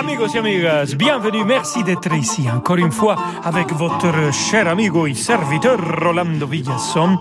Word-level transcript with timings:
Amigos 0.00 0.34
et 0.34 0.38
amigas, 0.38 0.94
bienvenue, 0.96 1.44
merci 1.44 1.84
d'être 1.84 2.10
ici 2.14 2.46
encore 2.50 2.78
une 2.78 2.90
fois 2.90 3.16
avec 3.44 3.70
votre 3.70 4.32
cher 4.32 4.66
amigo 4.66 5.06
et 5.06 5.12
serviteur 5.12 5.78
Rolando 6.02 6.46
Villasson. 6.46 7.18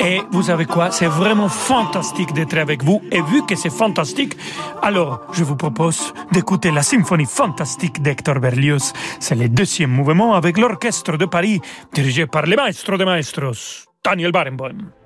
Et 0.00 0.22
vous 0.30 0.44
savez 0.44 0.64
quoi, 0.64 0.90
c'est 0.90 1.06
vraiment 1.06 1.50
fantastique 1.50 2.32
d'être 2.32 2.56
avec 2.56 2.82
vous. 2.82 3.02
Et 3.12 3.20
vu 3.20 3.44
que 3.44 3.54
c'est 3.56 3.68
fantastique, 3.68 4.38
alors 4.80 5.20
je 5.34 5.44
vous 5.44 5.56
propose 5.56 6.14
d'écouter 6.32 6.70
la 6.70 6.82
symphonie 6.82 7.26
fantastique 7.26 8.00
d'Hector 8.00 8.40
Berlioz. 8.40 8.94
C'est 9.20 9.34
le 9.34 9.50
deuxième 9.50 9.90
mouvement 9.90 10.32
avec 10.32 10.56
l'orchestre 10.56 11.18
de 11.18 11.26
Paris 11.26 11.60
dirigé 11.92 12.26
par 12.26 12.46
le 12.46 12.56
maestro 12.56 12.96
de 12.96 13.04
maestros, 13.04 13.84
Daniel 14.02 14.32
Barenboim. 14.32 15.03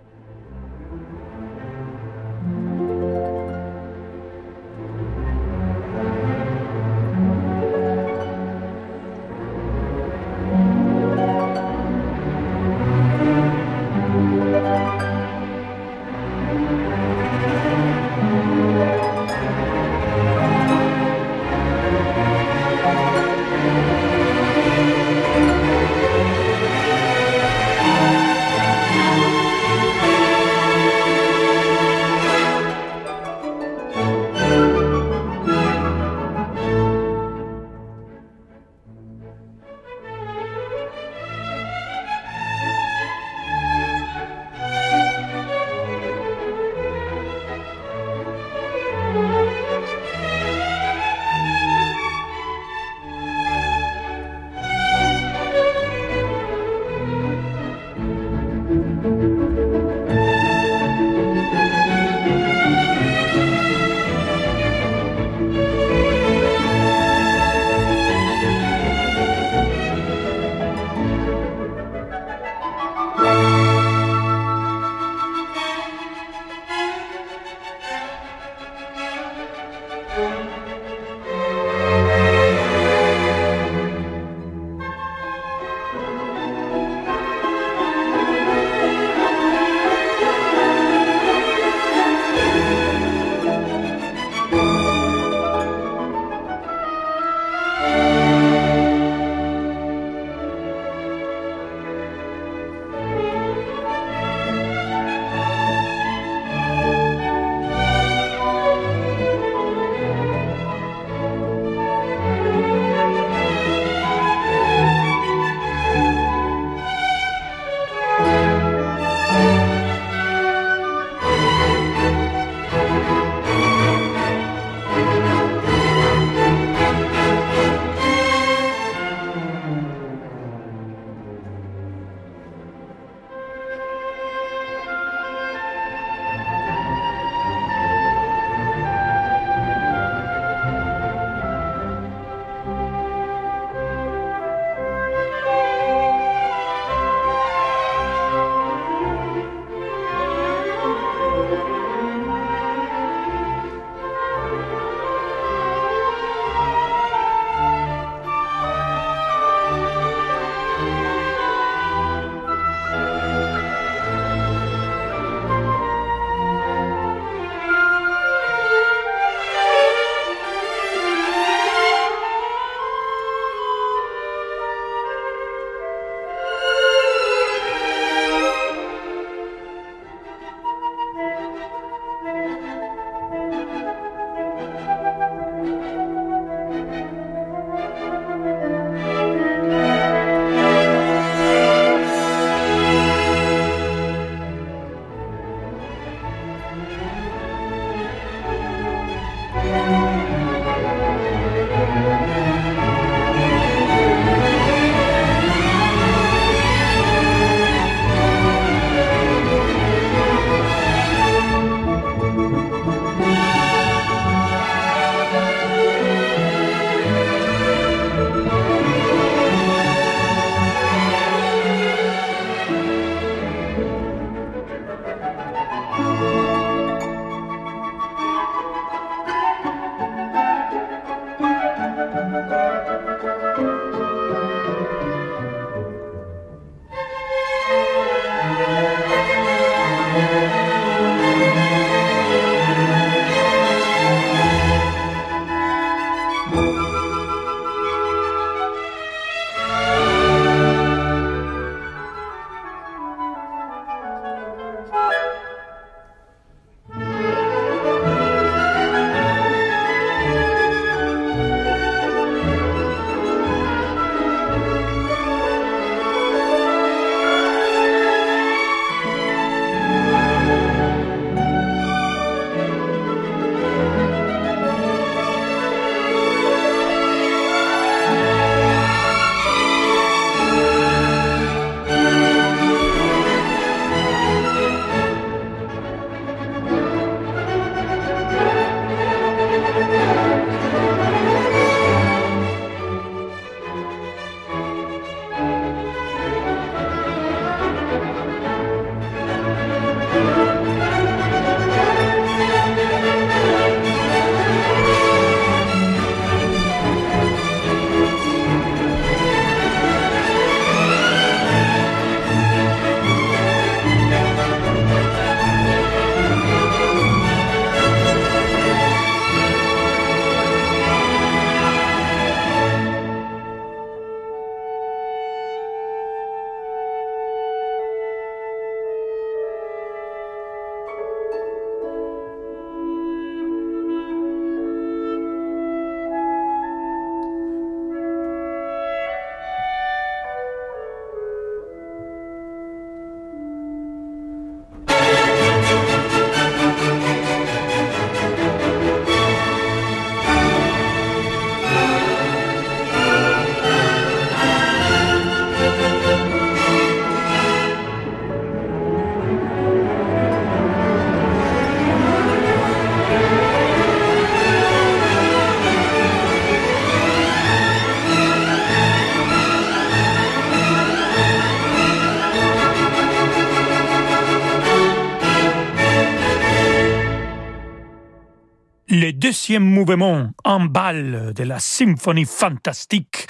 Deuxième 379.48 379.64
mouvement 379.64 380.28
en 380.44 380.60
balle 380.60 381.32
de 381.34 381.42
la 381.42 381.58
symphonie 381.58 382.26
fantastique 382.26 383.26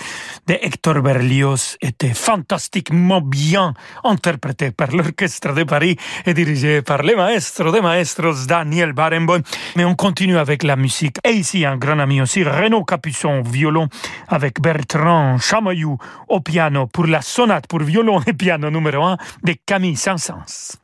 de 0.49 0.55
Hector 0.55 1.01
Berlioz 1.01 1.77
était 1.81 2.13
fantastiquement 2.13 3.21
bien 3.21 3.73
interprété 4.03 4.73
par 4.73 4.91
l'Orchestre 4.91 5.55
de 5.55 5.63
Paris 5.63 5.97
et 6.27 6.35
dirigé 6.35 6.83
par 6.83 7.05
le 7.05 7.15
maestro 7.15 7.71
de 7.71 7.79
maestros 7.79 8.49
Daniel 8.49 8.95
Barenboim. 8.95 9.43
Mais 9.77 9.85
on 9.85 9.95
continue 9.95 10.39
avec 10.39 10.65
la 10.65 10.75
musique. 10.75 11.19
Et 11.23 11.35
ici, 11.35 11.65
un 11.65 11.77
grand 11.77 12.01
ami 12.01 12.21
aussi, 12.21 12.43
Renaud 12.43 12.83
Capuçon, 12.83 13.43
violon, 13.43 13.87
avec 14.27 14.61
Bertrand 14.61 15.39
Chamaillou 15.39 15.99
au 16.27 16.41
piano 16.41 16.89
pour 16.89 17.07
la 17.07 17.23
sonate 17.23 17.69
pour 17.69 17.85
violon 17.85 18.21
et 18.27 18.33
piano 18.33 18.69
numéro 18.71 19.05
1 19.05 19.17
de 19.45 19.55
Camille 19.65 19.95
Saint-Saëns. 19.95 20.79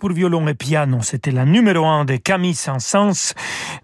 Pour 0.00 0.12
violon 0.12 0.48
et 0.48 0.54
piano, 0.54 0.98
c'était 1.02 1.30
la 1.30 1.44
numéro 1.44 1.84
un 1.84 2.06
de 2.06 2.16
Camille 2.16 2.54
Saint-Saëns 2.54 3.34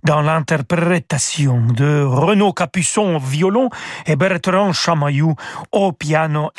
dans 0.02 0.22
l'interprétation 0.22 1.66
de 1.66 2.02
Renaud 2.02 2.54
Capuçon 2.54 3.16
au 3.16 3.18
violon 3.18 3.68
et 4.06 4.16
Bertrand 4.16 4.72
Chamaillou 4.72 5.34
au 5.70 5.92
piano. 5.92 6.50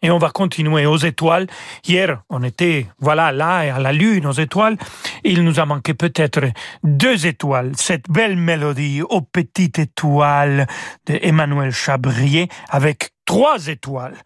Et 0.00 0.10
on 0.10 0.16
va 0.18 0.30
continuer 0.30 0.86
aux 0.86 0.96
étoiles. 0.96 1.46
Hier, 1.86 2.22
on 2.30 2.42
était, 2.42 2.86
voilà, 2.98 3.30
là, 3.30 3.74
à 3.74 3.78
la 3.78 3.92
lune, 3.92 4.26
aux 4.26 4.32
étoiles. 4.32 4.78
Il 5.22 5.44
nous 5.44 5.60
a 5.60 5.66
manqué 5.66 5.92
peut-être 5.92 6.46
deux 6.82 7.26
étoiles. 7.26 7.72
Cette 7.76 8.08
belle 8.08 8.36
mélodie 8.36 9.02
aux 9.02 9.20
petites 9.20 9.78
étoiles 9.78 10.66
de 11.06 11.18
Emmanuel 11.20 11.72
Chabrier 11.72 12.48
avec 12.70 13.10
trois 13.26 13.66
étoiles. 13.66 14.16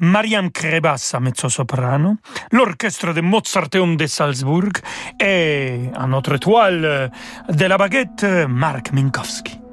Mariam 0.00 0.50
Krebassa, 0.50 1.18
mezzo-soprano, 1.20 2.18
l'orchestre 2.50 3.12
de 3.12 3.20
Mozarteum 3.20 3.96
de 3.96 4.06
Salzburg 4.06 4.72
et 5.18 5.90
un 5.94 6.12
autre 6.12 6.34
étoile 6.34 7.10
de 7.48 7.64
la 7.66 7.76
baguette, 7.76 8.24
Mark 8.48 8.92
Minkowski. 8.92 9.69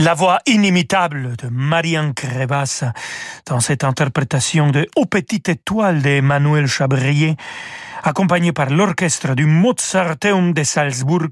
La 0.00 0.14
voix 0.14 0.38
inimitable 0.46 1.36
de 1.36 1.48
Marianne 1.50 2.14
Crevas 2.14 2.84
dans 3.44 3.60
cette 3.60 3.84
interprétation 3.84 4.70
de 4.70 4.88
Aux 4.96 5.04
petites 5.04 5.50
étoiles 5.50 6.00
d'Emmanuel 6.00 6.66
Chabrier, 6.66 7.36
accompagné 8.02 8.52
par 8.52 8.70
l'orchestre 8.70 9.34
du 9.34 9.46
Mozarteum 9.46 10.52
de 10.52 10.62
Salzbourg 10.62 11.30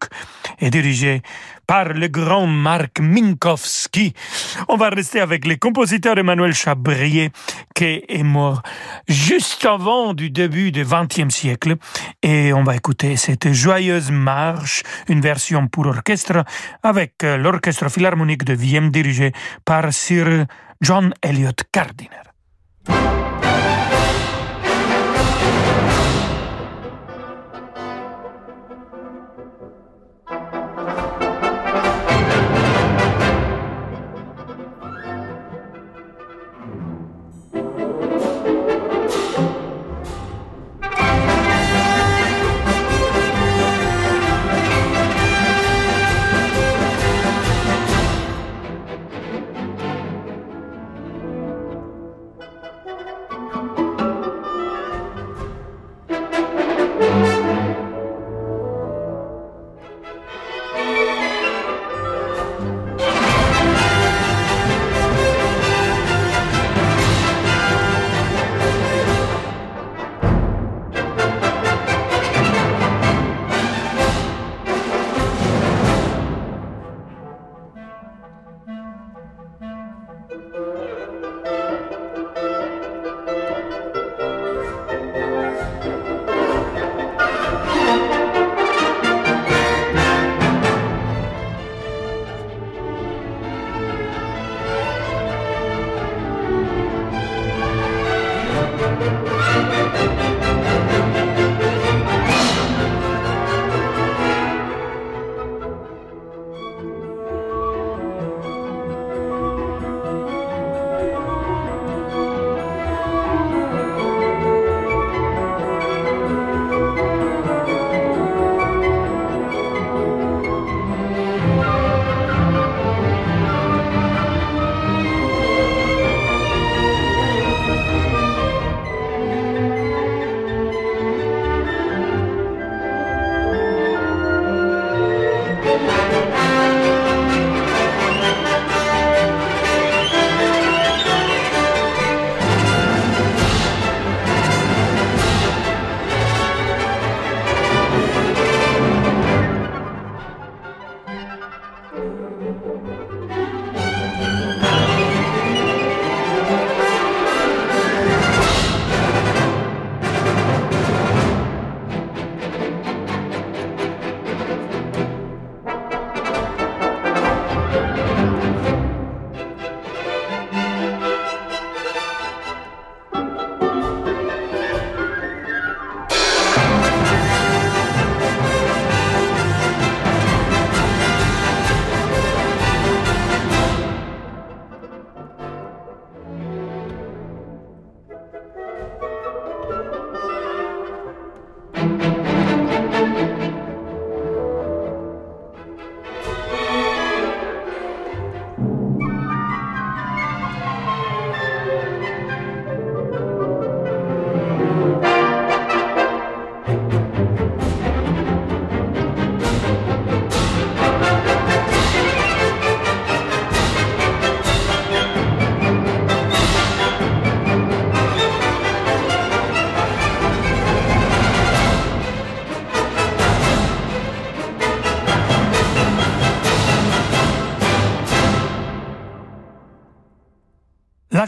et 0.59 0.70
dirigé 0.70 1.22
par 1.66 1.90
le 1.90 2.09
grand 2.09 2.46
Marc 2.46 2.98
Minkowski. 2.98 4.14
On 4.68 4.76
va 4.76 4.88
rester 4.88 5.20
avec 5.20 5.46
les 5.46 5.59
compositeurs 5.59 6.18
Emmanuel 6.18 6.54
Chabrier, 6.54 7.31
qui 7.74 8.02
est 8.09 8.22
mort 8.22 8.62
juste 9.07 9.66
avant 9.66 10.14
du 10.14 10.31
début 10.31 10.72
du 10.72 10.85
XXe 10.85 11.28
siècle. 11.28 11.76
Et 12.22 12.54
on 12.54 12.64
va 12.64 12.74
écouter 12.74 13.16
cette 13.16 13.52
joyeuse 13.52 14.11
marche, 14.11 14.83
une 15.09 15.20
version 15.20 15.68
pour 15.68 15.87
orchestre, 15.87 16.42
avec 16.83 17.22
l'orchestre 17.22 17.90
philharmonique 17.90 18.44
de 18.44 18.54
Vienne 18.54 18.90
dirigé 18.90 19.33
par 19.64 19.92
Sir 19.92 20.46
John 20.81 21.12
Elliott 21.22 21.64
Gardiner. 21.72 23.28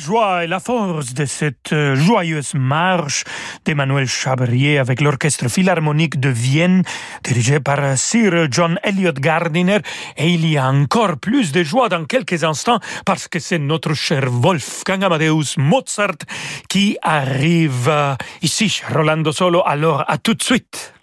Joie 0.01 0.45
et 0.45 0.47
la 0.47 0.61
force 0.61 1.13
de 1.13 1.27
cette 1.27 1.73
euh, 1.73 1.95
joyeuse 1.95 2.55
marche 2.55 3.25
d'Emmanuel 3.65 4.09
Chabrier 4.09 4.79
avec 4.79 5.01
l'Orchestre 5.01 5.49
Philharmonique 5.49 6.19
de 6.19 6.31
Vienne, 6.31 6.83
dirigé 7.23 7.61
par 7.61 7.99
Sir 7.99 8.49
John 8.51 8.79
Elliott 8.83 9.19
Gardiner. 9.21 9.79
Et 10.17 10.31
il 10.31 10.49
y 10.49 10.57
a 10.57 10.67
encore 10.69 11.19
plus 11.19 11.53
de 11.53 11.63
joie 11.63 11.89
dans 11.89 12.05
quelques 12.07 12.43
instants 12.45 12.81
parce 13.05 13.29
que 13.29 13.39
c'est 13.39 13.59
notre 13.59 13.95
cher 13.95 14.31
Wolfgang 14.31 15.05
Amadeus 15.05 15.59
Mozart 15.59 16.25
qui 16.69 16.97
arrive 17.03 17.89
euh, 17.89 18.15
ici, 18.43 18.81
Rolando 18.93 19.33
Solo. 19.33 19.63
Alors, 19.67 20.05
à 20.09 20.17
tout 20.19 20.35
de 20.35 20.43
suite. 20.43 20.95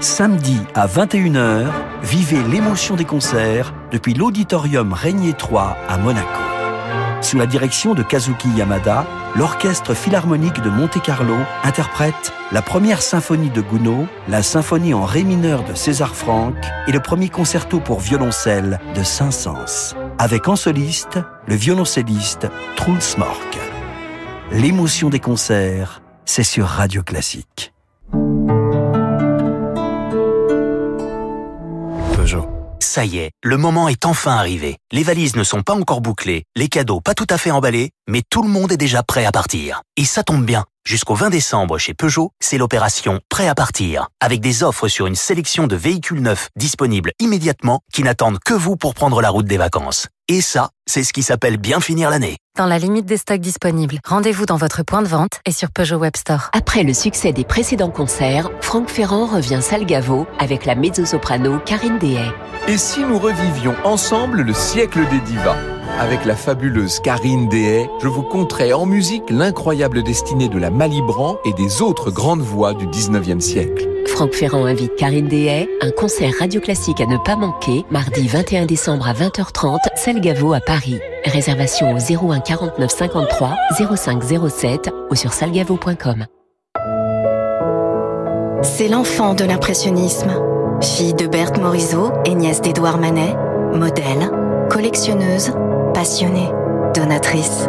Samedi 0.00 0.58
à 0.74 0.88
21h, 0.88 1.70
vivez 2.02 2.42
l'émotion 2.50 2.96
des 2.96 3.04
concerts 3.04 3.72
depuis 3.92 4.14
l'auditorium 4.14 4.92
Régnier 4.92 5.34
3 5.34 5.76
à 5.88 5.96
Monaco. 5.98 6.51
Sous 7.22 7.38
la 7.38 7.46
direction 7.46 7.94
de 7.94 8.02
Kazuki 8.02 8.48
Yamada, 8.50 9.06
l'Orchestre 9.36 9.94
Philharmonique 9.94 10.60
de 10.60 10.68
Monte-Carlo 10.68 11.36
interprète 11.62 12.32
la 12.50 12.62
première 12.62 13.00
symphonie 13.00 13.48
de 13.48 13.60
Gounod, 13.60 14.06
la 14.28 14.42
symphonie 14.42 14.92
en 14.92 15.04
ré 15.04 15.22
mineur 15.22 15.62
de 15.64 15.74
César 15.74 16.16
Franck 16.16 16.56
et 16.88 16.92
le 16.92 17.00
premier 17.00 17.28
concerto 17.28 17.78
pour 17.78 18.00
violoncelle 18.00 18.80
de 18.96 19.04
Saint-Saëns, 19.04 19.94
avec 20.18 20.48
en 20.48 20.56
soliste 20.56 21.20
le 21.46 21.54
violoncelliste 21.54 22.48
Truls 22.76 23.16
Mork. 23.16 23.58
L'émotion 24.50 25.08
des 25.08 25.20
concerts, 25.20 26.02
c'est 26.24 26.42
sur 26.42 26.66
Radio 26.66 27.02
Classique. 27.02 27.71
Ça 32.82 33.04
y 33.04 33.18
est, 33.18 33.30
le 33.44 33.58
moment 33.58 33.88
est 33.88 34.04
enfin 34.04 34.32
arrivé. 34.32 34.76
Les 34.90 35.04
valises 35.04 35.36
ne 35.36 35.44
sont 35.44 35.62
pas 35.62 35.72
encore 35.72 36.00
bouclées, 36.00 36.42
les 36.56 36.66
cadeaux 36.66 37.00
pas 37.00 37.14
tout 37.14 37.28
à 37.30 37.38
fait 37.38 37.52
emballés, 37.52 37.92
mais 38.08 38.22
tout 38.28 38.42
le 38.42 38.48
monde 38.48 38.72
est 38.72 38.76
déjà 38.76 39.02
prêt 39.02 39.24
à 39.24 39.32
partir. 39.32 39.82
Et 39.96 40.04
ça 40.04 40.22
tombe 40.22 40.44
bien. 40.44 40.64
Jusqu'au 40.84 41.14
20 41.14 41.30
décembre 41.30 41.78
chez 41.78 41.94
Peugeot, 41.94 42.32
c'est 42.40 42.58
l'opération 42.58 43.20
Prêt 43.28 43.46
à 43.46 43.54
partir, 43.54 44.08
avec 44.20 44.40
des 44.40 44.64
offres 44.64 44.88
sur 44.88 45.06
une 45.06 45.14
sélection 45.14 45.68
de 45.68 45.76
véhicules 45.76 46.20
neufs 46.20 46.48
disponibles 46.56 47.12
immédiatement 47.20 47.80
qui 47.92 48.02
n'attendent 48.02 48.40
que 48.40 48.54
vous 48.54 48.76
pour 48.76 48.94
prendre 48.94 49.20
la 49.20 49.30
route 49.30 49.46
des 49.46 49.58
vacances. 49.58 50.08
Et 50.26 50.40
ça, 50.40 50.70
c'est 50.86 51.04
ce 51.04 51.12
qui 51.12 51.22
s'appelle 51.22 51.56
bien 51.56 51.80
finir 51.80 52.10
l'année. 52.10 52.36
Dans 52.58 52.66
la 52.66 52.78
limite 52.78 53.06
des 53.06 53.16
stocks 53.16 53.40
disponibles, 53.40 54.00
rendez-vous 54.04 54.46
dans 54.46 54.56
votre 54.56 54.82
point 54.82 55.02
de 55.02 55.08
vente 55.08 55.40
et 55.46 55.52
sur 55.52 55.70
Peugeot 55.70 55.98
Web 55.98 56.16
Store. 56.16 56.50
Après 56.52 56.82
le 56.82 56.94
succès 56.94 57.32
des 57.32 57.44
précédents 57.44 57.90
concerts, 57.90 58.50
Franck 58.60 58.90
Ferrand 58.90 59.26
revient 59.26 59.60
Salgavo 59.62 60.26
avec 60.38 60.66
la 60.66 60.74
mezzo-soprano 60.74 61.60
Karine 61.60 61.98
Dehay. 61.98 62.32
Et 62.68 62.78
si 62.78 63.00
nous 63.00 63.18
revivions 63.18 63.76
ensemble 63.84 64.42
le 64.42 64.54
siècle 64.54 65.08
des 65.08 65.20
divas? 65.20 65.56
Avec 65.98 66.24
la 66.24 66.36
fabuleuse 66.36 67.00
Karine 67.00 67.48
Dehay, 67.48 67.88
je 68.02 68.08
vous 68.08 68.22
conterai 68.22 68.72
en 68.72 68.84
musique 68.84 69.30
l'incroyable 69.30 70.02
destinée 70.02 70.48
de 70.48 70.58
la 70.58 70.70
Malibran 70.70 71.38
et 71.44 71.52
des 71.52 71.82
autres 71.82 72.10
grandes 72.10 72.40
voix 72.40 72.74
du 72.74 72.86
19e 72.88 73.38
siècle. 73.38 73.88
Franck 74.06 74.32
Ferrand 74.32 74.64
invite 74.64 74.96
Karine 74.96 75.28
Dehay, 75.28 75.68
un 75.80 75.90
concert 75.92 76.32
radio 76.40 76.60
classique 76.60 77.00
à 77.00 77.06
ne 77.06 77.16
pas 77.16 77.36
manquer, 77.36 77.84
mardi 77.90 78.26
21 78.26 78.66
décembre 78.66 79.06
à 79.06 79.12
20h30, 79.12 79.78
Salgavo 79.94 80.52
à 80.52 80.60
Paris. 80.60 80.98
Réservation 81.26 81.94
au 81.94 82.32
01 82.32 82.40
49 82.40 82.90
53 82.90 83.54
05 83.96 84.22
07 84.50 84.90
ou 85.10 85.14
sur 85.14 85.32
salgavo.com. 85.32 86.26
C'est 88.62 88.88
l'enfant 88.88 89.34
de 89.34 89.44
l'impressionnisme. 89.44 90.32
Fille 90.80 91.14
de 91.14 91.28
Berthe 91.28 91.58
Morisot 91.60 92.10
et 92.24 92.34
nièce 92.34 92.60
d'Édouard 92.60 92.98
Manet, 92.98 93.36
modèle, 93.72 94.28
collectionneuse, 94.68 95.52
passionnée, 95.94 96.48
donatrice. 96.94 97.68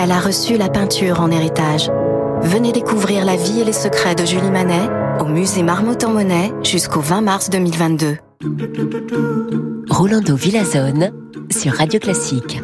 Elle 0.00 0.12
a 0.12 0.20
reçu 0.20 0.56
la 0.56 0.68
peinture 0.68 1.20
en 1.20 1.30
héritage. 1.30 1.90
Venez 2.42 2.70
découvrir 2.70 3.24
la 3.24 3.34
vie 3.34 3.60
et 3.60 3.64
les 3.64 3.72
secrets 3.72 4.14
de 4.14 4.24
Julie 4.24 4.50
Manet 4.50 4.88
au 5.20 5.24
musée 5.24 5.64
Marmottan 5.64 6.10
en 6.10 6.12
Monet 6.12 6.52
jusqu'au 6.62 7.00
20 7.00 7.20
mars 7.20 7.50
2022. 7.50 8.16
Rolando 9.90 10.36
Villazone 10.36 11.10
sur 11.50 11.72
Radio 11.72 11.98
Classique. 11.98 12.60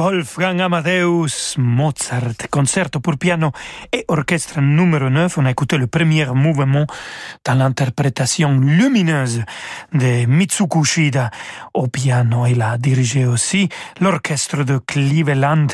Wolfgang 0.00 0.62
Amadeus 0.62 1.58
Mozart, 1.58 2.48
concerto 2.50 3.00
pour 3.00 3.18
piano 3.18 3.52
et 3.92 4.06
orchestre 4.08 4.58
numéro 4.62 5.10
9. 5.10 5.36
On 5.36 5.44
a 5.44 5.50
écouté 5.50 5.76
le 5.76 5.88
premier 5.88 6.24
mouvement 6.24 6.86
dans 7.44 7.54
l'interprétation 7.54 8.58
lumineuse 8.58 9.42
de 9.92 10.24
Mitsuko 10.24 10.84
Shida 10.84 11.30
au 11.74 11.86
piano. 11.88 12.46
Il 12.46 12.62
a 12.62 12.78
dirigé 12.78 13.26
aussi 13.26 13.68
l'orchestre 14.00 14.64
de 14.64 14.78
Cleveland. 14.78 15.66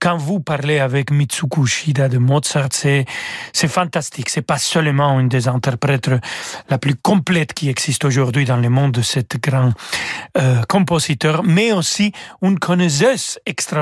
Quand 0.00 0.16
vous 0.16 0.40
parlez 0.40 0.78
avec 0.78 1.10
Mitsuko 1.10 1.66
Shida 1.66 2.08
de 2.08 2.16
Mozart, 2.16 2.70
c'est, 2.70 3.04
c'est 3.52 3.68
fantastique. 3.68 4.30
C'est 4.30 4.40
pas 4.40 4.56
seulement 4.56 5.20
une 5.20 5.28
des 5.28 5.46
interprètes 5.46 6.10
la 6.70 6.78
plus 6.78 6.94
complète 6.94 7.52
qui 7.52 7.68
existe 7.68 8.06
aujourd'hui 8.06 8.46
dans 8.46 8.56
le 8.56 8.70
monde 8.70 8.92
de 8.92 9.02
cet 9.02 9.38
grand 9.42 9.72
euh, 10.38 10.62
compositeur, 10.70 11.42
mais 11.44 11.72
aussi 11.72 12.12
une 12.40 12.58
connaisseuse 12.58 13.38
extraordinaire. 13.44 13.73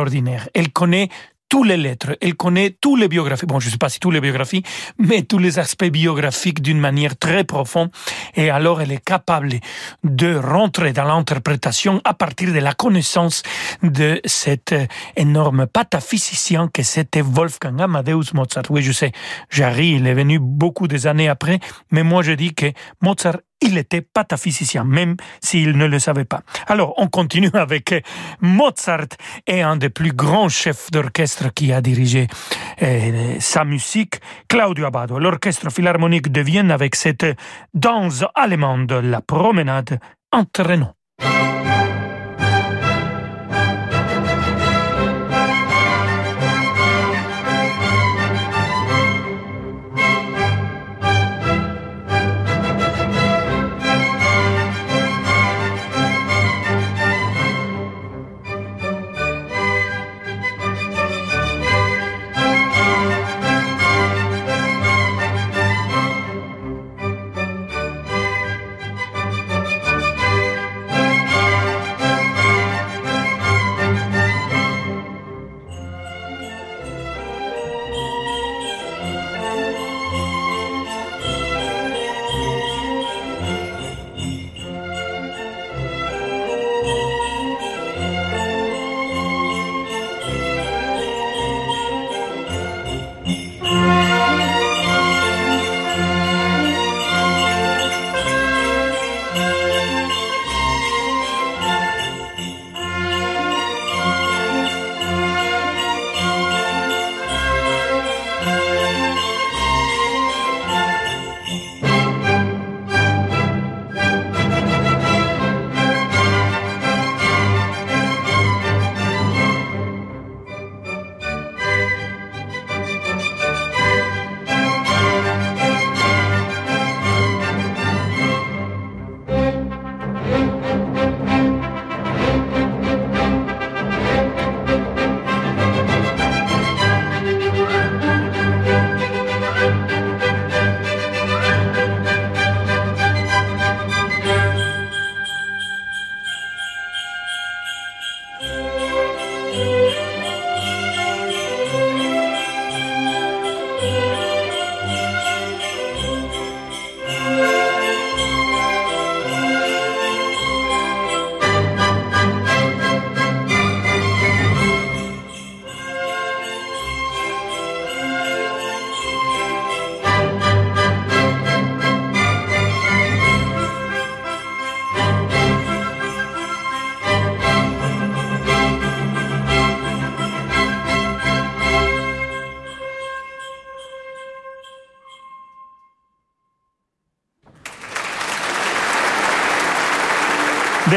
Elle 0.54 0.72
connaît 0.72 1.08
tous 1.52 1.64
les 1.64 1.76
lettres, 1.76 2.16
elle 2.22 2.34
connaît 2.34 2.70
tous 2.80 2.96
les 2.96 3.08
biographies, 3.08 3.44
bon 3.44 3.60
je 3.60 3.66
ne 3.66 3.72
sais 3.72 3.76
pas 3.76 3.90
si 3.90 4.00
toutes 4.00 4.14
les 4.14 4.22
biographies, 4.22 4.62
mais 4.98 5.20
tous 5.20 5.36
les 5.36 5.58
aspects 5.58 5.84
biographiques 5.84 6.62
d'une 6.62 6.80
manière 6.80 7.14
très 7.18 7.44
profonde, 7.44 7.90
et 8.34 8.48
alors 8.48 8.80
elle 8.80 8.90
est 8.90 9.04
capable 9.04 9.50
de 10.02 10.34
rentrer 10.34 10.94
dans 10.94 11.04
l'interprétation 11.04 12.00
à 12.04 12.14
partir 12.14 12.54
de 12.54 12.58
la 12.58 12.72
connaissance 12.72 13.42
de 13.82 14.18
cet 14.24 14.74
énorme 15.14 15.66
pataphysicien 15.66 16.68
que 16.72 16.82
c'était 16.82 17.20
Wolfgang 17.20 17.82
Amadeus 17.82 18.32
Mozart. 18.32 18.64
Oui, 18.70 18.80
je 18.80 18.92
sais, 18.92 19.12
Jarry, 19.50 19.96
il 19.96 20.06
est 20.06 20.14
venu 20.14 20.38
beaucoup 20.40 20.88
des 20.88 21.06
années 21.06 21.28
après, 21.28 21.60
mais 21.90 22.02
moi 22.02 22.22
je 22.22 22.32
dis 22.32 22.54
que 22.54 22.72
Mozart 23.02 23.40
il 23.62 23.78
était 23.78 24.00
pataphysicien, 24.00 24.84
même 24.84 25.16
s'il 25.40 25.76
ne 25.76 25.86
le 25.86 25.98
savait 25.98 26.24
pas. 26.24 26.42
Alors, 26.66 26.94
on 26.96 27.08
continue 27.08 27.50
avec 27.54 28.04
Mozart 28.40 29.16
et 29.46 29.62
un 29.62 29.76
des 29.76 29.90
plus 29.90 30.12
grands 30.12 30.48
chefs 30.48 30.90
d'orchestre 30.90 31.52
qui 31.54 31.72
a 31.72 31.80
dirigé 31.80 32.26
euh, 32.82 33.36
sa 33.40 33.64
musique, 33.64 34.20
Claudio 34.48 34.86
Abbado. 34.86 35.18
L'orchestre 35.18 35.70
philharmonique 35.70 36.30
de 36.30 36.40
Vienne 36.40 36.70
avec 36.70 36.96
cette 36.96 37.26
danse 37.74 38.24
allemande, 38.34 38.92
la 38.92 39.20
promenade 39.20 39.98
entraînant. 40.32 40.94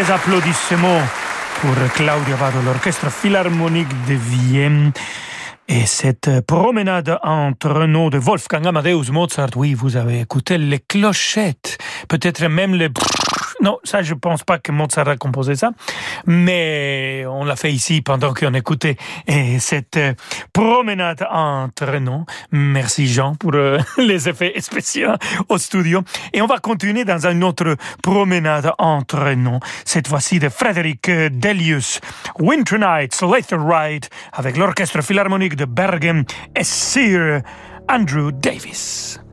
Applaudissements 0.10 1.02
pour 1.62 1.74
Claudio 1.96 2.36
Vado, 2.36 2.62
l'orchestre 2.64 3.10
philharmonique 3.10 3.88
de 4.08 4.14
Vienne. 4.14 4.92
Et 5.68 5.86
cette 5.88 6.42
promenade 6.46 7.18
entre 7.24 7.86
nous 7.88 8.12
de 8.12 8.20
Wolfgang 8.20 8.68
Amadeus 8.68 9.12
Mozart, 9.12 9.50
oui, 9.56 9.74
vous 9.74 9.98
avez 9.98 10.22
écouté 10.22 10.60
les 10.60 10.80
clochettes, 10.80 11.80
peut-être 12.08 12.48
même 12.48 12.76
les 12.76 12.90
non, 13.62 13.80
ça, 13.84 14.02
je 14.02 14.14
pense 14.14 14.44
pas 14.44 14.60
que 14.60 14.72
Mozart 14.72 15.08
a 15.08 15.18
composé 15.18 15.56
ça, 15.56 15.72
mais 16.26 17.26
on 17.28 17.46
l'a 17.46 17.56
fait 17.56 17.72
ici 17.72 18.02
pendant 18.02 18.34
qu'on 18.34 18.54
écoutait 18.54 18.98
et 19.28 19.60
cette 19.60 19.98
euh, 19.98 20.14
promenade 20.52 21.26
entre 21.30 21.98
nous. 22.00 22.26
Merci 22.52 23.08
Jean 23.08 23.36
pour 23.36 23.56
euh, 23.56 23.80
les 23.98 24.28
effets 24.28 24.54
spéciaux 24.60 25.12
au 25.50 25.58
studio. 25.58 26.02
Et 26.34 26.42
on 26.42 26.48
va 26.48 26.60
continuer 26.60 27.06
dans 27.06 27.26
une 27.28 27.44
autre 27.44 27.76
promenade 28.02 28.72
entre 28.78 29.34
nous, 29.34 29.60
cette 29.86 30.08
fois-ci 30.08 30.40
de 30.40 30.50
Frédéric 30.50 31.10
Delius, 31.10 32.02
Winter 32.40 32.78
Nights, 32.78 33.22
Later 33.22 33.58
Ride, 33.60 34.06
avec 34.34 34.58
l'orchestre 34.58 35.02
philharmonique 35.02 35.56
de 35.56 35.66
Bergen 35.66 36.26
et 36.56 36.64
Sir 36.64 37.42
Andrew 37.90 38.32
Davis. 38.32 39.25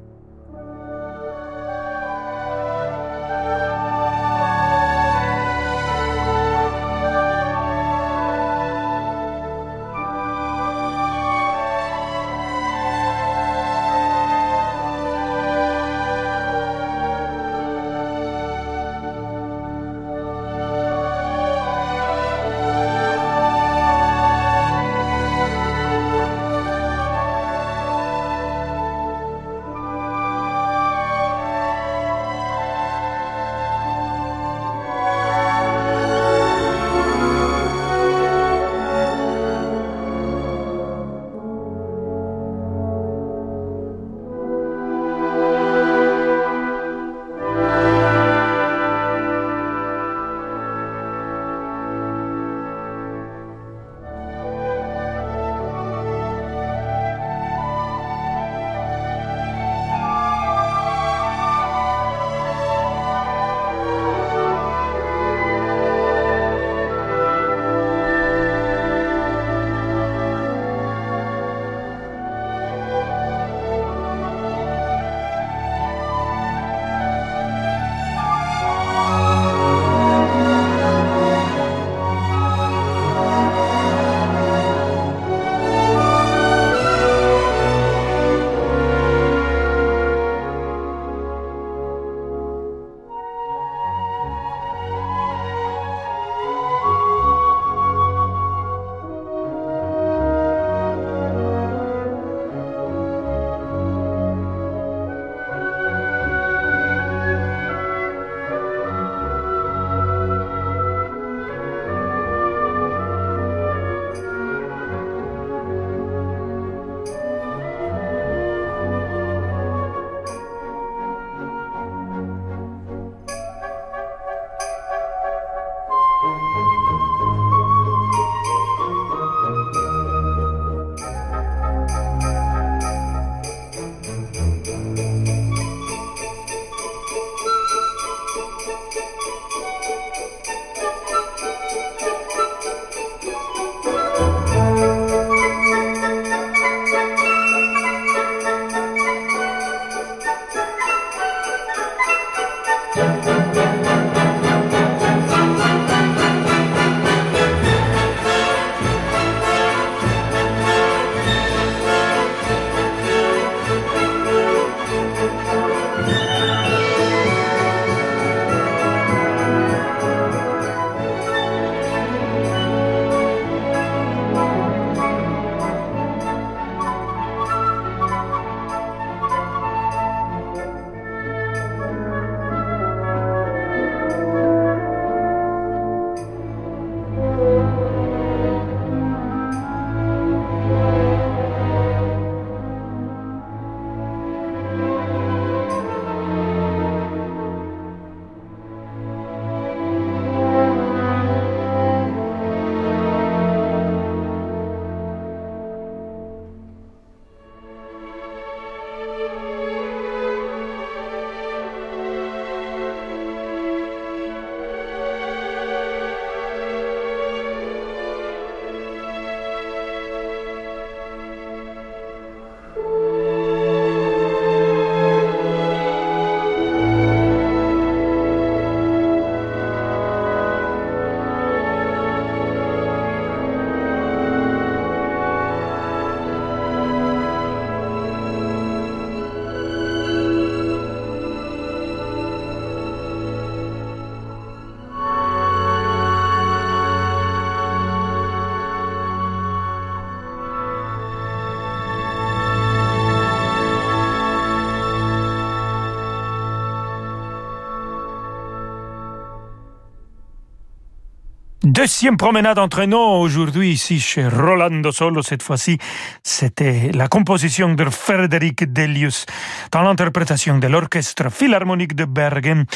Deuxième 261.82 262.16
promenade 262.16 262.60
entre 262.60 262.84
nous 262.84 262.96
aujourd'hui 262.96 263.72
ici 263.72 263.98
chez 263.98 264.28
Rolando 264.28 264.92
Solo. 264.92 265.20
Cette 265.20 265.42
fois-ci, 265.42 265.78
c'était 266.22 266.92
la 266.94 267.08
composition 267.08 267.74
de 267.74 267.84
Frédéric 267.86 268.72
Delius 268.72 269.26
dans 269.72 269.82
l'interprétation 269.82 270.60
de 270.60 270.68
l'Orchestre 270.68 271.28
Philharmonique 271.28 271.96
de 271.96 272.04
Bergen, 272.04 272.66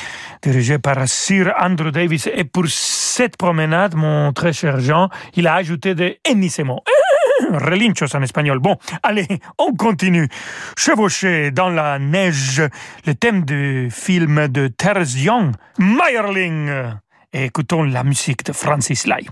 dirigé 0.42 0.80
par 0.80 1.06
Sir 1.06 1.54
Andrew 1.56 1.92
Davis. 1.92 2.28
Et 2.34 2.42
pour 2.42 2.64
cette 2.66 3.36
promenade, 3.36 3.94
mon 3.94 4.32
très 4.32 4.52
cher 4.52 4.80
Jean, 4.80 5.08
il 5.36 5.46
a 5.46 5.54
ajouté 5.54 5.94
des 5.94 6.18
hennissements. 6.28 6.82
Relinchos 7.52 8.16
en 8.16 8.22
espagnol. 8.22 8.58
Bon, 8.58 8.76
allez, 9.04 9.28
on 9.56 9.72
continue. 9.74 10.28
Chevaucher 10.76 11.52
dans 11.52 11.68
la 11.68 12.00
neige, 12.00 12.60
le 13.06 13.14
thème 13.14 13.44
du 13.44 13.88
film 13.88 14.48
de 14.48 14.66
Terence 14.66 15.14
Young, 15.14 15.52
Meyerling. 15.78 16.96
Écoutons 17.38 17.82
la 17.82 18.02
musique 18.02 18.46
de 18.46 18.54
Francis 18.54 19.06
Lai. 19.06 19.26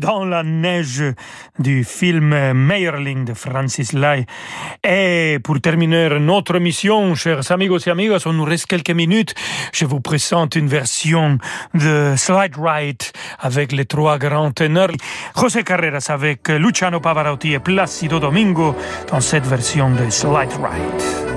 Dans 0.00 0.24
la 0.24 0.42
neige 0.42 1.02
du 1.58 1.84
film 1.84 2.52
Meyerling 2.52 3.24
de 3.24 3.34
Francis 3.34 3.92
Lai. 3.92 4.26
Et 4.84 5.38
pour 5.42 5.60
terminer 5.60 6.18
notre 6.20 6.58
mission, 6.58 7.14
chers 7.14 7.50
amigos 7.50 7.78
et 7.86 7.90
amigas, 7.90 8.22
on 8.26 8.32
nous 8.32 8.44
reste 8.44 8.66
quelques 8.66 8.90
minutes. 8.90 9.34
Je 9.72 9.84
vous 9.84 10.00
présente 10.00 10.56
une 10.56 10.68
version 10.68 11.38
de 11.74 12.14
Slide 12.16 12.56
Ride 12.58 13.02
avec 13.38 13.72
les 13.72 13.84
trois 13.84 14.18
grands 14.18 14.52
teneurs. 14.52 14.92
José 15.36 15.62
Carreras 15.64 16.06
avec 16.08 16.48
Luciano 16.48 17.00
Pavarotti 17.00 17.54
et 17.54 17.58
Placido 17.58 18.18
Domingo 18.20 18.76
dans 19.10 19.20
cette 19.20 19.46
version 19.46 19.90
de 19.90 20.10
Slide 20.10 20.52
Ride. 20.52 21.27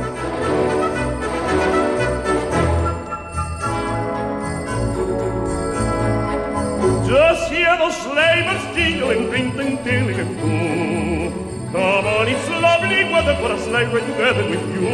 Sleigh 13.72 13.86
ride 13.86 14.06
together 14.06 14.50
with 14.50 14.66
you. 14.76 14.88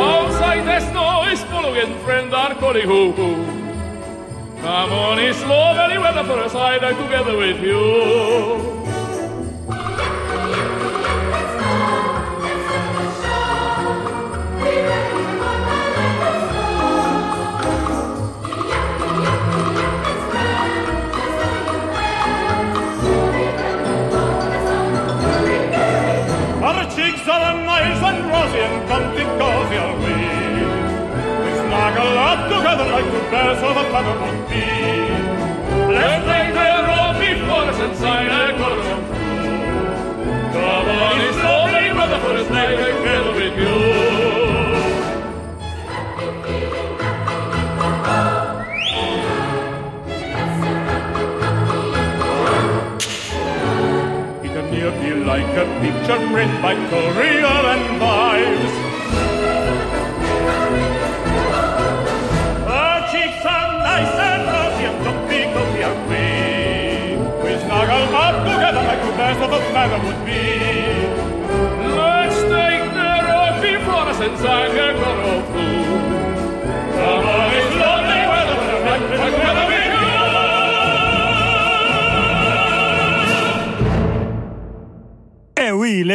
Outside 0.00 0.64
the 0.64 0.78
snow 0.90 1.24
is 1.24 1.42
following, 1.44 1.98
friend 2.04 2.32
are 2.32 2.54
calling 2.54 2.86
hoo 2.86 3.10
hoo. 3.12 3.34
Come 4.60 4.92
on, 4.92 5.18
it's 5.18 5.42
lovely 5.42 5.98
weather 5.98 6.22
for 6.22 6.38
a 6.40 6.48
sleigh 6.48 6.78
ride 6.78 6.98
together 7.02 7.36
with 7.36 7.60
you. 7.60 8.91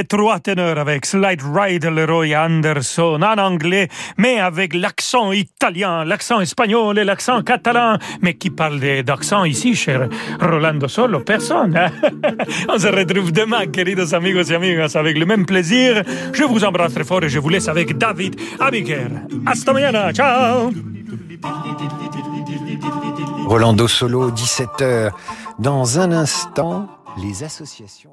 Trois 0.08 0.40
teneurs 0.40 0.78
avec 0.78 1.06
Slide 1.06 1.42
Ride 1.54 1.86
Leroy 1.86 2.36
Anderson 2.36 3.22
en 3.22 3.38
anglais, 3.38 3.88
mais 4.18 4.40
avec 4.40 4.74
l'accent 4.74 5.32
italien, 5.32 6.04
l'accent 6.06 6.40
espagnol 6.40 6.98
et 6.98 7.04
l'accent 7.04 7.42
catalan. 7.44 7.98
Mais 8.22 8.36
qui 8.36 8.50
parle 8.50 8.80
d'accent 9.04 9.44
ici, 9.44 9.76
cher 9.76 10.08
Rolando 10.40 10.88
Solo? 10.88 11.20
Personne. 11.22 11.76
hein? 11.78 11.92
On 12.70 12.78
se 12.80 12.88
retrouve 12.88 13.32
demain, 13.32 13.68
queridos 13.68 14.14
amigos 14.14 14.50
et 14.52 14.56
amigas, 14.56 14.94
avec 14.96 15.18
le 15.18 15.26
même 15.26 15.46
plaisir. 15.46 16.04
Je 16.34 16.44
vous 16.44 16.64
embrasse 16.64 16.94
très 16.94 17.04
fort 17.04 17.24
et 17.24 17.30
je 17.30 17.40
vous 17.40 17.50
laisse 17.50 17.68
avec 17.68 17.98
David 17.98 18.36
Abiker. 18.60 19.08
Hasta 19.46 19.74
mañana, 19.74 20.12
ciao 20.14 20.72
Rolando 23.46 23.88
Solo, 23.88 24.32
17h. 24.32 25.12
Dans 25.60 26.00
un 26.00 26.12
instant, 26.12 26.88
les 27.24 27.44
associations. 27.44 28.12